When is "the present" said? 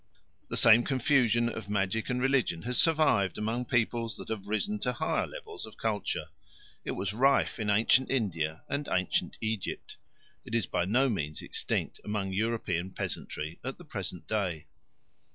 13.77-14.27